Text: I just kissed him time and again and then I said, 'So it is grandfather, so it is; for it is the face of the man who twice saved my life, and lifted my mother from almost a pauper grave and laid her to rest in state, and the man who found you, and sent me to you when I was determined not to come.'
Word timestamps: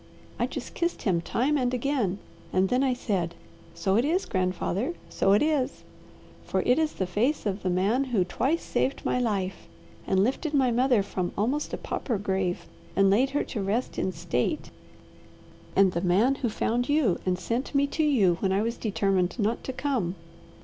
I 0.39 0.47
just 0.47 0.73
kissed 0.73 1.03
him 1.03 1.21
time 1.21 1.59
and 1.59 1.75
again 1.75 2.17
and 2.51 2.69
then 2.69 2.81
I 2.81 2.95
said, 2.95 3.35
'So 3.75 3.97
it 3.97 4.03
is 4.03 4.25
grandfather, 4.25 4.95
so 5.11 5.33
it 5.33 5.43
is; 5.43 5.83
for 6.43 6.63
it 6.63 6.79
is 6.79 6.93
the 6.93 7.05
face 7.05 7.45
of 7.45 7.61
the 7.61 7.69
man 7.69 8.05
who 8.05 8.23
twice 8.23 8.63
saved 8.63 9.05
my 9.05 9.19
life, 9.19 9.67
and 10.07 10.23
lifted 10.23 10.55
my 10.55 10.71
mother 10.71 11.03
from 11.03 11.31
almost 11.37 11.71
a 11.71 11.77
pauper 11.77 12.17
grave 12.17 12.65
and 12.95 13.11
laid 13.11 13.29
her 13.37 13.43
to 13.43 13.61
rest 13.61 13.99
in 13.99 14.11
state, 14.11 14.71
and 15.75 15.91
the 15.91 16.01
man 16.01 16.33
who 16.41 16.49
found 16.49 16.89
you, 16.89 17.19
and 17.23 17.37
sent 17.37 17.75
me 17.75 17.85
to 17.85 18.03
you 18.03 18.37
when 18.39 18.51
I 18.51 18.63
was 18.63 18.77
determined 18.77 19.37
not 19.37 19.63
to 19.65 19.71
come.' 19.71 20.15